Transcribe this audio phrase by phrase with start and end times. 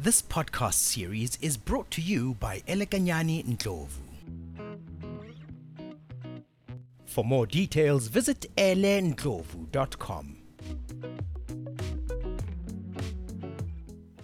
[0.00, 3.88] This podcast series is brought to you by Elekanyani Ndlovu.
[7.04, 10.36] For more details, visit elendlovu.com.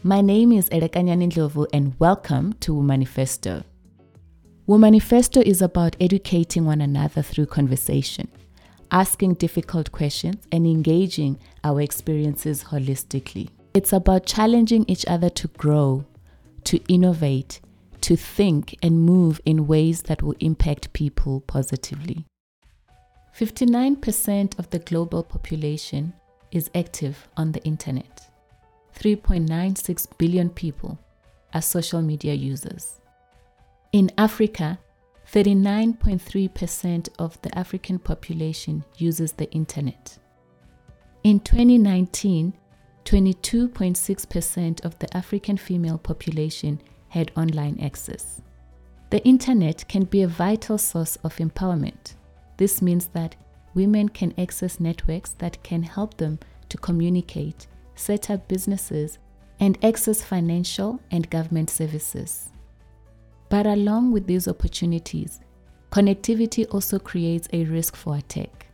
[0.04, 3.64] My name is Elekanyani Ndlovu and welcome to Womanifesto.
[4.68, 8.28] Womanifesto is about educating one another through conversation,
[8.92, 13.48] asking difficult questions, and engaging our experiences holistically.
[13.74, 16.04] It's about challenging each other to grow,
[16.62, 17.60] to innovate,
[18.02, 22.24] to think and move in ways that will impact people positively.
[23.36, 26.12] 59% of the global population
[26.52, 28.30] is active on the internet.
[28.96, 30.96] 3.96 billion people
[31.52, 33.00] are social media users.
[33.90, 34.78] In Africa,
[35.32, 40.16] 39.3% of the African population uses the internet.
[41.24, 42.52] In 2019,
[43.04, 48.40] 22.6% of the African female population had online access.
[49.10, 52.14] The internet can be a vital source of empowerment.
[52.56, 53.36] This means that
[53.74, 56.38] women can access networks that can help them
[56.70, 59.18] to communicate, set up businesses,
[59.60, 62.50] and access financial and government services.
[63.50, 65.40] But along with these opportunities,
[65.90, 68.66] connectivity also creates a risk for attack.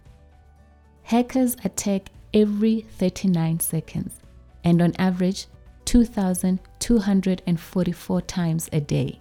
[1.02, 4.19] Hackers attack every 39 seconds
[4.64, 5.46] and on average
[5.84, 9.20] 2,244 times a day.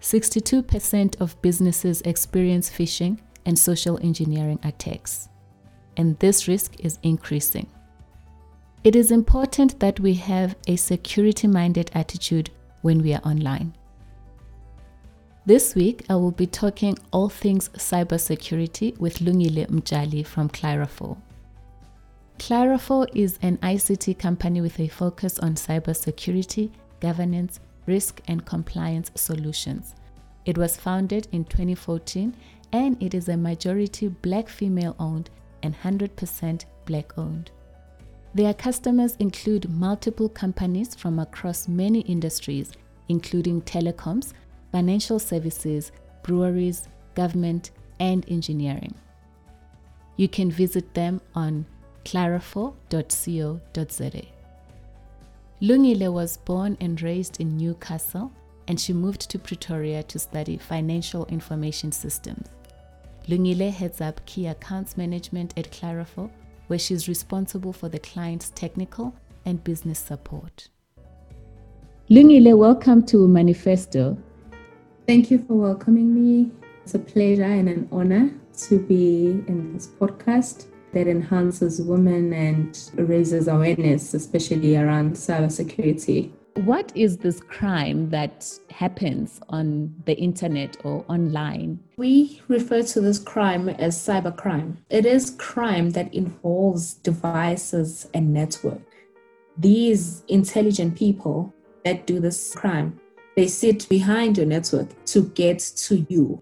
[0.00, 5.28] 62% of businesses experience phishing and social engineering attacks,
[5.96, 7.66] and this risk is increasing.
[8.84, 12.50] It is important that we have a security minded attitude
[12.82, 13.74] when we are online.
[15.46, 21.18] This week, I will be talking all things cybersecurity with Lungile Mjali from Clarofour.
[22.38, 29.94] Clarofour is an ICT company with a focus on cybersecurity, governance, risk, and compliance solutions.
[30.44, 32.34] It was founded in 2014
[32.72, 35.30] and it is a majority black female owned
[35.62, 37.50] and 100% black owned.
[38.34, 42.72] Their customers include multiple companies from across many industries,
[43.08, 44.32] including telecoms,
[44.72, 45.92] financial services,
[46.24, 48.94] breweries, government, and engineering.
[50.16, 51.64] You can visit them on
[52.04, 54.22] clarofour.co.za.
[55.62, 58.32] Lungile was born and raised in Newcastle,
[58.68, 62.48] and she moved to Pretoria to study financial information systems.
[63.28, 66.30] Lungile heads up key accounts management at Clarofour,
[66.66, 69.14] where she's responsible for the client's technical
[69.46, 70.68] and business support.
[72.10, 74.18] Lungile, welcome to Womanifesto.
[75.06, 76.50] Thank you for welcoming me.
[76.82, 78.30] It's a pleasure and an honor
[78.68, 86.30] to be in this podcast that enhances women and raises awareness, especially around cybersecurity.
[86.64, 91.80] What is this crime that happens on the internet or online?
[91.96, 94.76] We refer to this crime as cybercrime.
[94.88, 98.82] It is crime that involves devices and network.
[99.58, 101.52] These intelligent people
[101.84, 103.00] that do this crime,
[103.34, 106.40] they sit behind your network to get to you.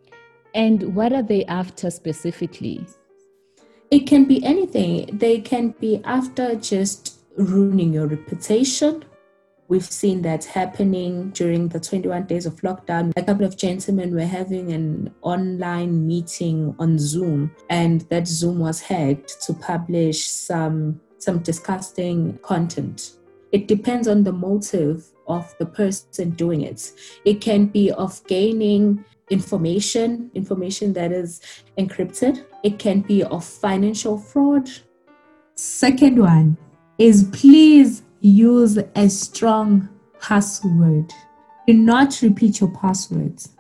[0.55, 2.87] And what are they after specifically?
[3.93, 5.19] It can be anything.
[5.19, 9.05] They can be after just ruining your reputation.
[9.69, 13.13] We've seen that happening during the 21 days of lockdown.
[13.17, 18.81] A couple of gentlemen were having an online meeting on Zoom, and that Zoom was
[18.81, 23.19] hacked to publish some some disgusting content.
[23.53, 26.93] It depends on the motive of the person doing it.
[27.25, 31.41] It can be of gaining information, information that is
[31.79, 32.45] encrypted.
[32.63, 34.69] It can be of financial fraud.
[35.55, 36.57] Second one
[36.99, 39.89] is please use a strong
[40.21, 41.13] password.
[41.67, 43.51] Do not repeat your passwords.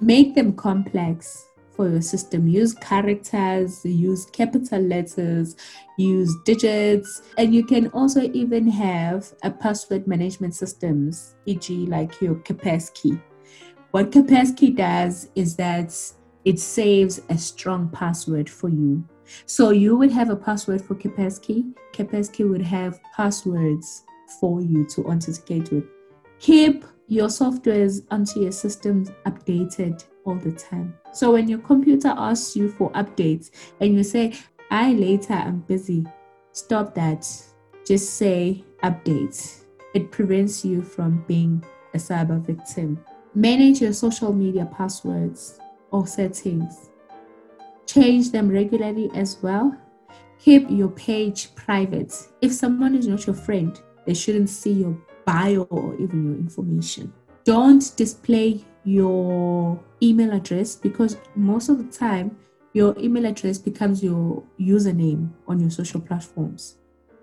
[0.00, 2.46] Make them complex for your system.
[2.46, 5.56] Use characters, use capital letters,
[5.98, 12.36] use digits, and you can also even have a password management systems, e.g., like your
[12.36, 13.20] Kaspersky.
[13.90, 15.94] What Kaspersky does is that
[16.44, 19.04] it saves a strong password for you.
[19.46, 21.72] So you would have a password for Kaspersky.
[21.92, 24.04] Kaspersky would have passwords
[24.40, 25.84] for you to authenticate with.
[26.40, 30.94] Keep your softwares onto your systems updated all the time.
[31.12, 33.50] So when your computer asks you for updates
[33.80, 34.34] and you say,
[34.70, 36.04] I later I'm busy,
[36.52, 37.26] stop that.
[37.86, 39.64] Just say updates.
[39.94, 42.98] It prevents you from being a cyber victim.
[43.34, 45.58] Manage your social media passwords
[45.90, 46.90] or settings.
[47.86, 49.76] Change them regularly as well.
[50.38, 52.14] Keep your page private.
[52.40, 57.12] If someone is not your friend, they shouldn't see your bio or even your information.
[57.44, 62.36] Don't display your email address because most of the time
[62.74, 66.76] your email address becomes your username on your social platforms.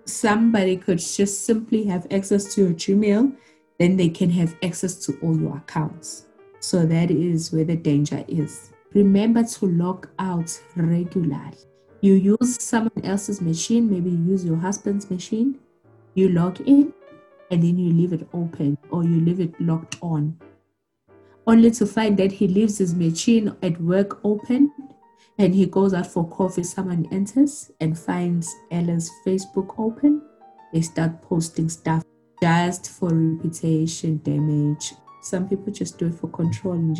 [0.04, 3.36] Somebody could just simply have access to your Gmail,
[3.78, 6.26] then they can have access to all your accounts.
[6.60, 8.72] So that is where the danger is.
[8.94, 11.56] Remember to log out regularly.
[12.00, 15.58] You use someone else's machine, maybe you use your husband's machine,
[16.14, 16.92] you log in
[17.50, 20.36] and then you leave it open or you leave it locked on
[21.46, 24.72] only to find that he leaves his machine at work open
[25.38, 26.62] and he goes out for coffee.
[26.62, 30.22] Someone enters and finds Ella's Facebook open.
[30.72, 32.04] They start posting stuff
[32.42, 34.94] just for reputation damage.
[35.22, 36.94] Some people just do it for control,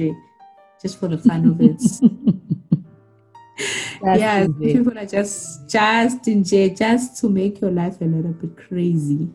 [0.81, 1.83] just for the fun of it.
[4.19, 8.57] yeah, people are just just in jail just to make your life a little bit
[8.57, 9.29] crazy.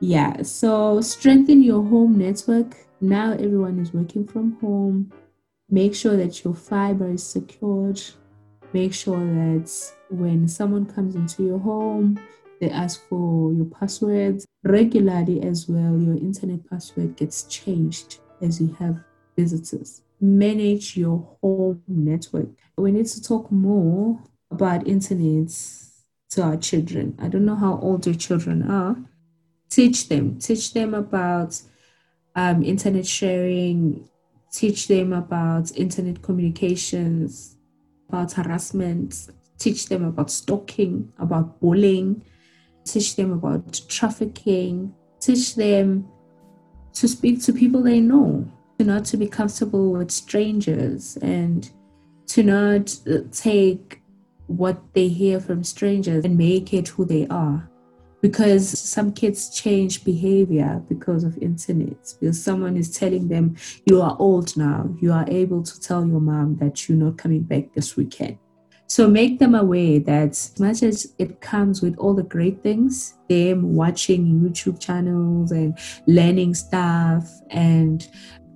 [0.00, 5.12] Yeah, so strengthen your home network now everyone is working from home.
[5.68, 8.00] Make sure that your fiber is secured.
[8.72, 9.70] Make sure that
[10.10, 12.18] when someone comes into your home,
[12.60, 15.98] they ask for your passwords regularly as well.
[15.98, 19.02] Your internet password gets changed as you have
[19.36, 20.02] visitors.
[20.20, 22.48] Manage your home network.
[22.76, 24.18] We need to talk more
[24.50, 25.52] about internet
[26.30, 27.16] to our children.
[27.20, 28.96] I don't know how old your children are.
[29.68, 30.38] Teach them.
[30.38, 31.60] Teach them about
[32.36, 34.08] um, internet sharing,
[34.52, 37.56] teach them about internet communications,
[38.08, 39.28] about harassment,
[39.58, 42.22] teach them about stalking, about bullying,
[42.84, 46.06] teach them about trafficking, teach them
[46.92, 48.46] to speak to people they know,
[48.78, 51.70] to not to be comfortable with strangers and
[52.26, 54.02] to not uh, take
[54.46, 57.68] what they hear from strangers and make it who they are
[58.26, 62.12] because some kids change behavior because of internet.
[62.18, 64.92] Because someone is telling them you are old now.
[65.00, 68.38] You are able to tell your mom that you're not coming back this weekend.
[68.88, 73.14] So make them aware that as much as it comes with all the great things
[73.28, 75.76] them watching youtube channels and
[76.06, 78.06] learning stuff and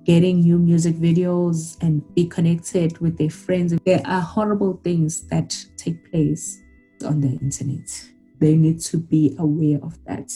[0.05, 5.53] getting new music videos and be connected with their friends there are horrible things that
[5.75, 6.61] take place
[7.03, 7.89] on the internet
[8.41, 10.33] they need to be aware of that.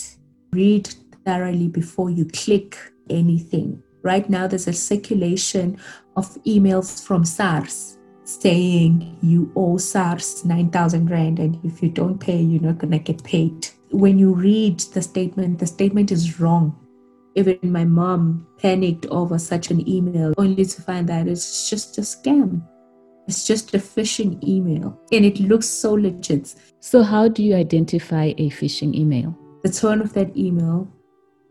[0.54, 0.88] Read
[1.26, 2.78] thoroughly before you click
[3.10, 3.82] anything.
[4.04, 5.78] Right now, there's a circulation
[6.16, 12.40] of emails from SARS saying you owe SARS 9,000 Rand, and if you don't pay,
[12.40, 13.68] you're not going to get paid.
[13.90, 16.76] When you read the statement, the statement is wrong.
[17.36, 22.02] Even my mom panicked over such an email, only to find that it's just a
[22.02, 22.62] scam.
[23.28, 26.54] It's just a phishing email and it looks so legit.
[26.80, 29.36] So, how do you identify a phishing email?
[29.64, 30.88] The tone of that email,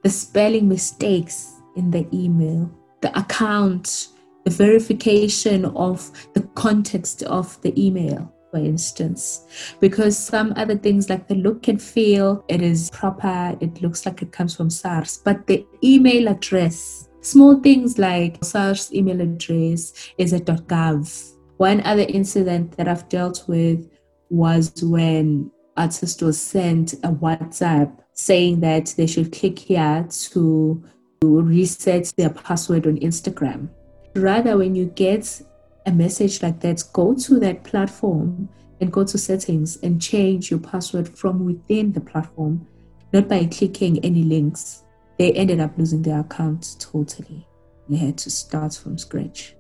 [0.03, 4.09] the spelling mistakes in the email, the account,
[4.45, 9.77] the verification of the context of the email, for instance.
[9.81, 14.23] Because some other things like the look and feel, it is proper, it looks like
[14.23, 20.33] it comes from SARS, but the email address, small things like SARS email address is
[20.33, 23.89] a .gov one other incident that I've dealt with
[24.31, 30.85] was when artist was sent a WhatsApp saying that they should click here to,
[31.21, 33.69] to reset their password on Instagram.
[34.15, 35.43] Rather, when you get
[35.87, 38.49] a message like that, go to that platform
[38.81, 42.67] and go to settings and change your password from within the platform,
[43.13, 44.85] not by clicking any links.
[45.19, 47.47] They ended up losing their account totally.
[47.89, 49.55] They had to start from scratch.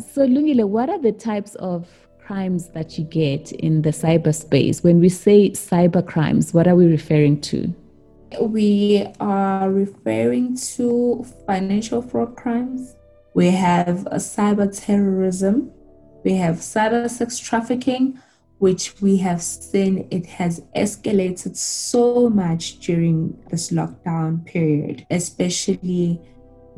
[0.00, 1.88] So, Lungile, what are the types of
[2.24, 4.84] crimes that you get in the cyberspace?
[4.84, 7.74] When we say cyber crimes, what are we referring to?
[8.40, 12.94] We are referring to financial fraud crimes.
[13.34, 15.72] We have a cyber terrorism.
[16.22, 18.20] We have cyber sex trafficking,
[18.58, 26.20] which we have seen it has escalated so much during this lockdown period, especially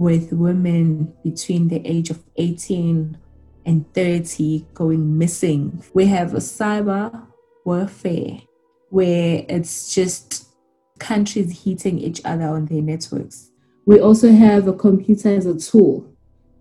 [0.01, 3.19] with women between the age of 18
[3.67, 5.85] and 30 going missing.
[5.93, 7.27] We have a cyber
[7.67, 8.41] warfare
[8.89, 10.49] where it's just
[10.99, 13.51] countries hitting each other on their networks.
[13.85, 16.11] We also have a computer as a tool.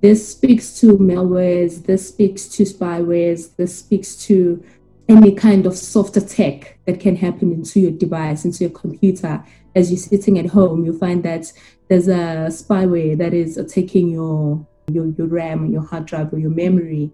[0.02, 4.62] This speaks to malwares, this speaks to spywares, this speaks to
[5.08, 9.46] any kind of soft attack that can happen into your device, into your computer.
[9.76, 11.54] As you're sitting at home, you find that
[11.90, 16.52] there's a spyware that is attacking your, your, your RAM, your hard drive, or your
[16.52, 17.12] memory.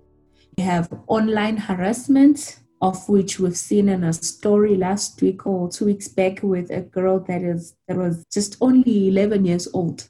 [0.57, 5.85] You have online harassment, of which we've seen in a story last week or two
[5.85, 10.09] weeks back with a girl that is that was just only 11 years old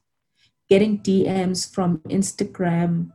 [0.68, 3.12] getting DMs from Instagram,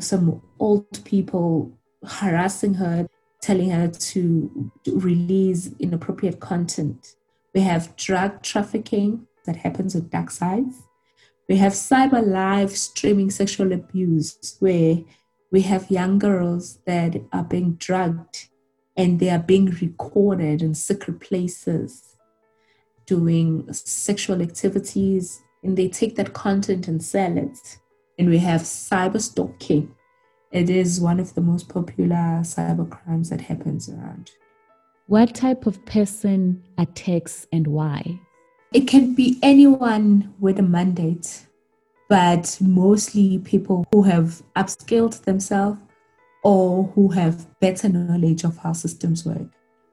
[0.00, 3.06] some old people harassing her,
[3.40, 7.14] telling her to release inappropriate content.
[7.54, 10.82] We have drug trafficking that happens with dark sides.
[11.48, 14.98] We have cyber live streaming sexual abuse, where
[15.50, 18.48] we have young girls that are being drugged
[18.96, 22.16] and they are being recorded in secret places
[23.06, 27.78] doing sexual activities and they take that content and sell it.
[28.18, 29.94] And we have cyber stalking.
[30.50, 34.30] It is one of the most popular cyber crimes that happens around.
[35.06, 38.20] What type of person attacks and why?
[38.72, 41.46] It can be anyone with a mandate,
[42.08, 45.78] but mostly people who have upskilled themselves
[46.42, 49.48] or who have better knowledge of how systems work.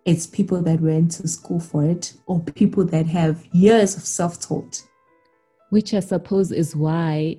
[0.06, 4.40] It's people that went to school for it or people that have years of self
[4.40, 4.84] taught
[5.70, 7.38] which I suppose is why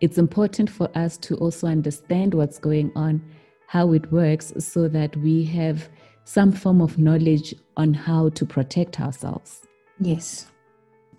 [0.00, 3.22] it's important for us to also understand what's going on,
[3.66, 5.88] how it works, so that we have
[6.24, 9.66] some form of knowledge on how to protect ourselves.
[10.00, 10.49] Yes.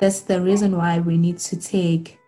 [0.01, 2.19] That's the reason why we need to take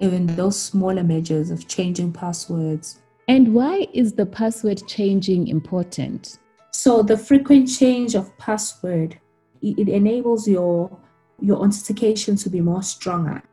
[0.00, 2.98] even those smaller measures of changing passwords.
[3.28, 6.40] And why is the password changing important?
[6.72, 9.20] So the frequent change of password
[9.62, 10.98] it enables your
[11.40, 13.44] your authentication to be more stronger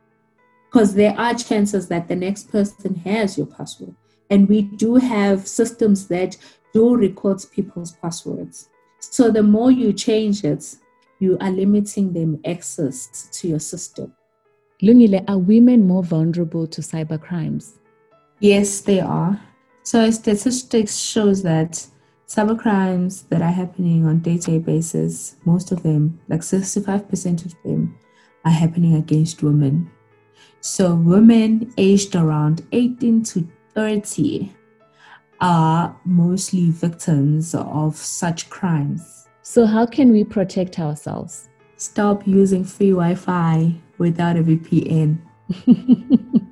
[0.66, 3.94] because there are chances that the next person has your password.
[4.30, 6.36] And we do have systems that
[6.72, 8.68] do record people's passwords.
[8.98, 10.76] So the more you change it,
[11.20, 14.12] you are limiting them access to your system.
[14.82, 17.78] Lungile, are women more vulnerable to cyber crimes?
[18.40, 19.40] Yes, they are.
[19.82, 21.86] So statistics shows that
[22.26, 27.98] cyber crimes that are happening on day-to-day basis, most of them, like 65% of them,
[28.44, 29.90] are happening against women.
[30.62, 34.52] So, women aged around 18 to 30
[35.40, 39.19] are mostly victims of such crimes.
[39.52, 41.48] So, how can we protect ourselves?
[41.76, 45.18] Stop using free Wi Fi without a VPN.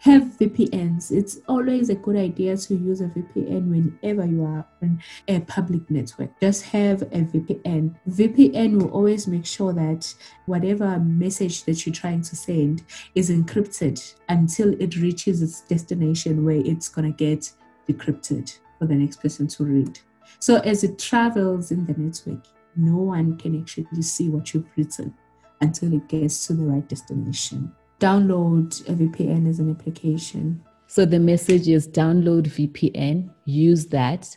[0.00, 1.10] have VPNs.
[1.10, 5.90] It's always a good idea to use a VPN whenever you are on a public
[5.90, 6.38] network.
[6.42, 7.94] Just have a VPN.
[8.10, 12.82] VPN will always make sure that whatever message that you're trying to send
[13.14, 17.50] is encrypted until it reaches its destination where it's going to get
[17.88, 20.00] decrypted for the next person to read.
[20.44, 22.44] So as it travels in the network,
[22.76, 25.14] no one can actually see what you've written
[25.60, 30.62] until it gets to the right destination download a VPN as an application.
[30.86, 34.36] So the message is download VPN, use that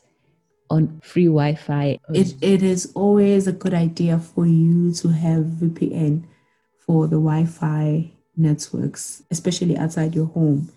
[0.69, 1.99] on free Wi Fi.
[2.13, 6.23] It, it is always a good idea for you to have VPN
[6.85, 10.71] for the Wi Fi networks, especially outside your home,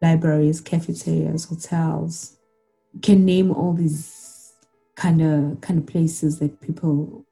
[0.00, 2.36] libraries, cafeterias, hotels.
[2.92, 4.19] You can name all these
[5.00, 7.24] kind of kind of places that people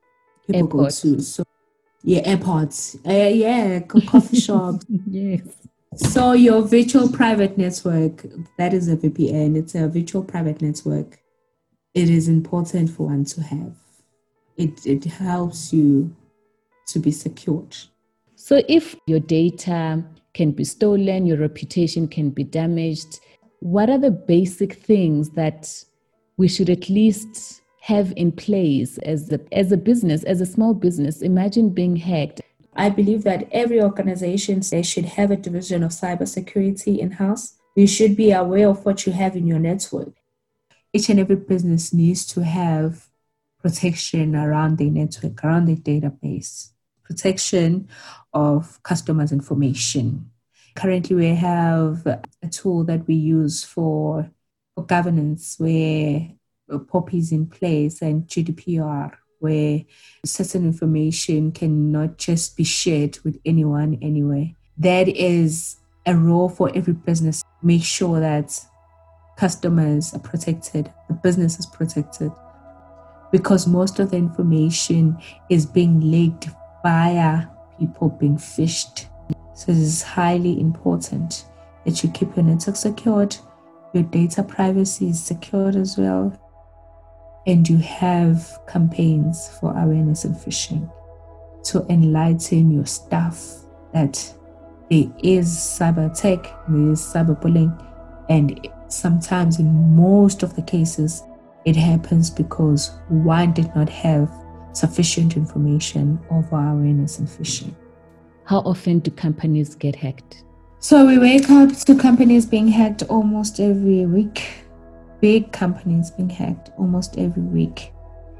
[0.46, 1.20] people go to.
[1.20, 1.44] So
[2.02, 2.96] yeah, airports.
[3.06, 4.86] Uh, yeah, coffee shops.
[5.06, 5.42] yes.
[5.96, 8.24] So your virtual private network,
[8.56, 9.56] that is a VPN.
[9.56, 11.18] It's a virtual private network.
[11.94, 13.74] It is important for one to have.
[14.56, 16.14] It it helps you
[16.86, 17.76] to be secured.
[18.36, 23.20] So if your data can be stolen, your reputation can be damaged,
[23.60, 25.84] what are the basic things that
[26.38, 30.72] we should at least have in place as a, as a business, as a small
[30.72, 31.20] business?
[31.20, 32.40] Imagine being hacked.
[32.74, 37.56] I believe that every organization they should have a division of cybersecurity in house.
[37.74, 40.14] You should be aware of what you have in your network.
[40.92, 43.08] Each and every business needs to have
[43.60, 46.70] protection around their network, around their database,
[47.02, 47.88] protection
[48.32, 50.30] of customers' information.
[50.76, 54.37] Currently, we have a tool that we use for, for
[54.82, 56.28] governance where
[56.72, 59.82] uh, POPIs in place and GDPR, where
[60.24, 64.54] certain information cannot just be shared with anyone anyway.
[64.76, 67.42] That is a role for every business.
[67.62, 68.58] Make sure that
[69.36, 72.32] customers are protected, the business is protected,
[73.30, 75.16] because most of the information
[75.48, 76.48] is being leaked
[76.82, 77.46] via
[77.78, 79.06] people being phished.
[79.54, 81.44] So it is highly important
[81.84, 83.36] that you keep your network secured,
[83.92, 86.36] your data privacy is secured as well,
[87.46, 90.90] and you have campaigns for awareness and phishing
[91.64, 93.42] to enlighten your staff
[93.92, 94.34] that
[94.90, 97.72] there is cyber attack, there is cyberbullying,
[98.28, 101.22] and sometimes in most of the cases,
[101.64, 104.30] it happens because one did not have
[104.72, 106.18] sufficient information
[106.52, 107.74] our awareness and phishing.
[108.44, 110.44] How often do companies get hacked?
[110.80, 114.44] So we wake up to companies being hacked almost every week.
[115.20, 117.92] Big companies being hacked almost every week.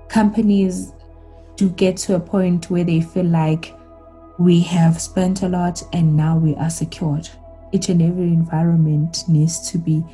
[0.09, 0.93] Companies
[1.57, 3.75] do get to a point where they feel like
[4.39, 7.29] we have spent a lot and now we are secured.
[7.73, 10.05] Each and every environment needs to be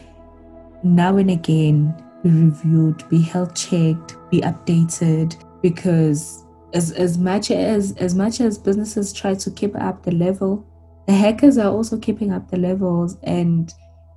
[0.82, 7.92] now and again be reviewed, be health checked, be updated because as, as much as
[7.98, 10.66] as much as businesses try to keep up the level,
[11.06, 13.73] the hackers are also keeping up the levels and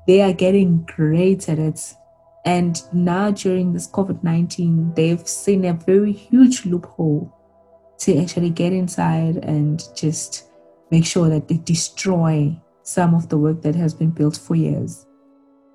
[0.08, 1.94] they are getting great at it.
[2.46, 7.34] And now during this COVID 19, they've seen a very huge loophole
[8.00, 10.50] to actually get inside and just
[10.92, 15.06] make sure that they destroy some of the work that has been built for years.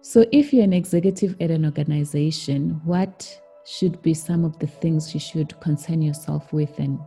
[0.00, 5.14] So, if you're an executive at an organization, what should be some of the things
[5.14, 6.78] you should concern yourself with?
[6.78, 6.99] And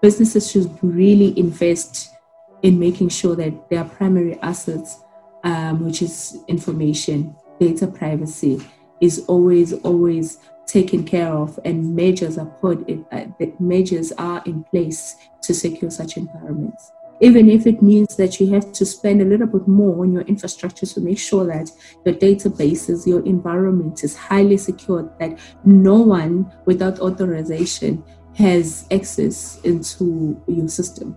[0.00, 2.10] businesses should really invest
[2.62, 5.00] in making sure that their primary assets,
[5.44, 8.60] um, which is information, data privacy,
[9.00, 13.24] is always, always taken care of and measures are put in, uh,
[13.58, 18.72] measures are in place to secure such environments even if it means that you have
[18.72, 21.70] to spend a little bit more on your infrastructure to make sure that
[22.04, 28.02] your databases, your environment is highly secured, that no one without authorization
[28.36, 31.16] has access into your system.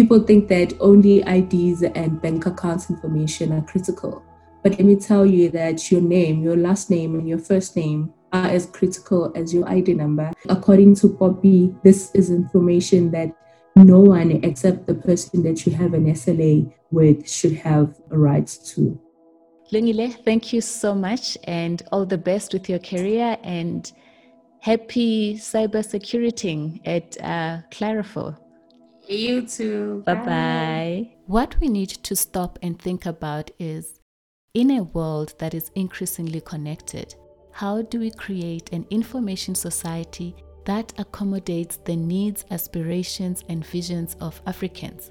[0.00, 4.22] People think that only IDs and bank accounts information are critical.
[4.62, 8.10] But let me tell you that your name, your last name, and your first name
[8.32, 10.32] are as critical as your ID number.
[10.48, 13.36] According to POPI, this is information that
[13.76, 18.46] no one except the person that you have an SLA with should have a right
[18.68, 18.98] to.
[19.70, 23.92] Lungile, thank you so much and all the best with your career and
[24.60, 27.60] happy cybersecurity at uh.
[29.10, 30.02] You too.
[30.06, 31.10] Bye bye.
[31.26, 34.00] What we need to stop and think about is
[34.54, 37.16] in a world that is increasingly connected,
[37.50, 44.40] how do we create an information society that accommodates the needs, aspirations, and visions of
[44.46, 45.10] Africans,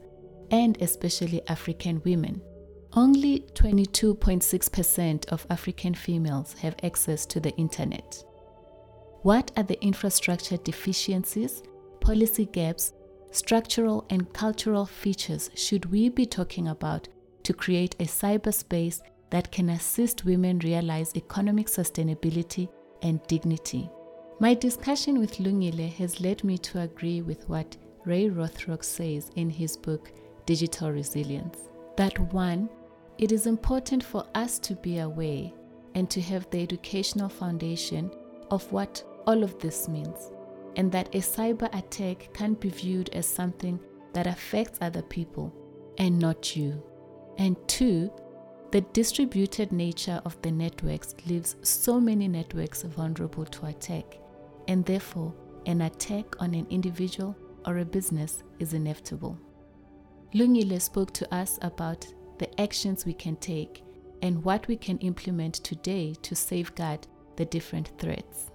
[0.50, 2.42] and especially African women?
[2.94, 8.24] Only 22.6% of African females have access to the internet.
[9.24, 11.62] What are the infrastructure deficiencies,
[12.00, 12.94] policy gaps,
[13.32, 17.08] structural and cultural features should we be talking about
[17.44, 22.70] to create a cyberspace that can assist women realize economic sustainability
[23.02, 23.90] and dignity.
[24.40, 29.50] My discussion with Lungile has led me to agree with what Ray Rothrock says in
[29.50, 30.12] his book
[30.46, 32.70] Digital Resilience that one,
[33.18, 35.52] it is important for us to be aware
[35.96, 38.10] and to have the educational foundation
[38.50, 40.32] of what all of this means,
[40.76, 43.80] and that a cyber attack can't be viewed as something
[44.14, 45.54] that affects other people
[45.98, 46.82] and not you.
[47.38, 48.12] And two,
[48.72, 54.20] the distributed nature of the networks leaves so many networks vulnerable to attack,
[54.68, 55.34] and therefore,
[55.66, 59.38] an attack on an individual or a business is inevitable.
[60.34, 62.06] Lungile spoke to us about
[62.38, 63.84] the actions we can take
[64.22, 68.49] and what we can implement today to safeguard the different threats.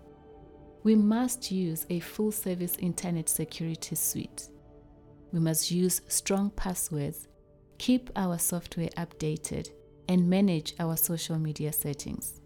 [0.85, 4.49] We must use a full service internet security suite.
[5.33, 7.27] We must use strong passwords,
[7.79, 9.71] keep our software updated,
[10.11, 12.43] and manage our social media settings.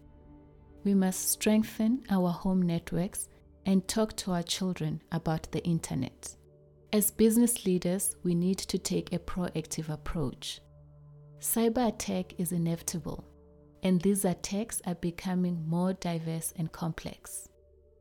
[0.85, 3.27] We must strengthen our home networks
[3.65, 6.33] and talk to our children about the internet.
[6.93, 10.61] As business leaders, we need to take a proactive approach.
[11.41, 13.25] Cyber attack is inevitable,
[13.83, 17.49] and these attacks are becoming more diverse and complex.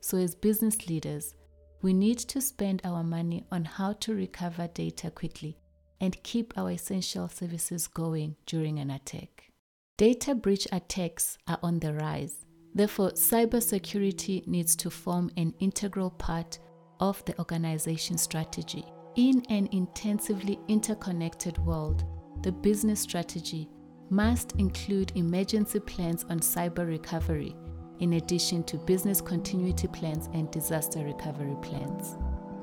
[0.00, 1.34] So, as business leaders,
[1.82, 5.58] we need to spend our money on how to recover data quickly
[6.00, 9.50] and keep our essential services going during an attack.
[9.96, 12.46] Data breach attacks are on the rise.
[12.74, 16.58] Therefore, cybersecurity needs to form an integral part
[17.00, 18.84] of the organization strategy.
[19.16, 22.04] In an intensively interconnected world,
[22.42, 23.68] the business strategy
[24.10, 27.56] must include emergency plans on cyber recovery,
[28.00, 32.16] in addition to business continuity plans and disaster recovery plans.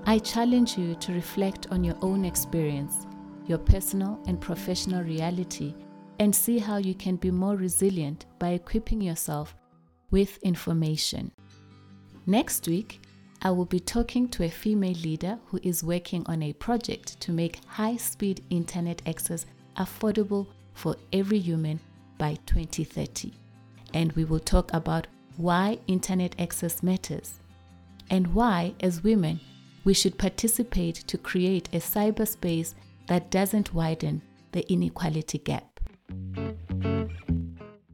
[0.05, 3.07] I challenge you to reflect on your own experience,
[3.47, 5.73] your personal and professional reality
[6.19, 9.55] and see how you can be more resilient by equipping yourself
[10.11, 11.31] with information.
[12.25, 13.01] Next week,
[13.41, 17.31] I will be talking to a female leader who is working on a project to
[17.31, 19.45] make high speed internet access
[19.77, 21.79] affordable for every human
[22.17, 23.33] by 2030.
[23.93, 27.39] And we will talk about why internet access matters
[28.09, 29.39] and why, as women,
[29.83, 32.73] we should participate to create a cyberspace
[33.07, 34.21] that doesn't widen
[34.51, 35.79] the inequality gap.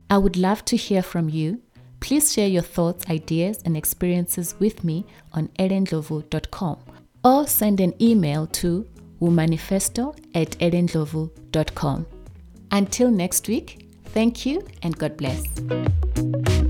[0.09, 1.61] I would love to hear from you.
[1.99, 6.79] Please share your thoughts, ideas, and experiences with me on elendlovu.com
[7.23, 8.87] or send an email to
[9.21, 12.07] womanifesto at elendlovu.com.
[12.71, 16.60] Until next week, thank you and God bless.